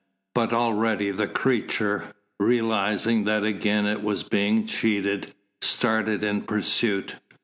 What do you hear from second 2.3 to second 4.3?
realising that again it was